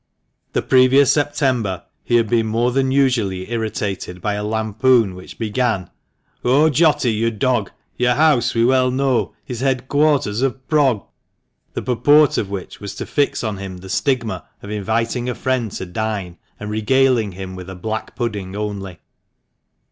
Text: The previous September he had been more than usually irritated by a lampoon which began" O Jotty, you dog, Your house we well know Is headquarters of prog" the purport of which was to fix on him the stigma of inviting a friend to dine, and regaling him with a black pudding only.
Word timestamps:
The 0.53 0.63
previous 0.63 1.11
September 1.11 1.83
he 2.03 2.15
had 2.15 2.27
been 2.27 2.47
more 2.47 2.71
than 2.71 2.89
usually 2.89 3.51
irritated 3.51 4.19
by 4.19 4.33
a 4.33 4.43
lampoon 4.43 5.13
which 5.13 5.37
began" 5.37 5.91
O 6.43 6.71
Jotty, 6.71 7.13
you 7.13 7.29
dog, 7.29 7.69
Your 7.97 8.15
house 8.15 8.55
we 8.55 8.65
well 8.65 8.89
know 8.89 9.35
Is 9.47 9.59
headquarters 9.59 10.41
of 10.41 10.67
prog" 10.67 11.05
the 11.75 11.83
purport 11.83 12.39
of 12.39 12.49
which 12.49 12.79
was 12.79 12.95
to 12.95 13.05
fix 13.05 13.43
on 13.43 13.57
him 13.57 13.77
the 13.77 13.89
stigma 13.89 14.47
of 14.63 14.71
inviting 14.71 15.29
a 15.29 15.35
friend 15.35 15.71
to 15.73 15.85
dine, 15.85 16.39
and 16.59 16.71
regaling 16.71 17.33
him 17.33 17.53
with 17.55 17.69
a 17.69 17.75
black 17.75 18.15
pudding 18.15 18.55
only. 18.55 18.97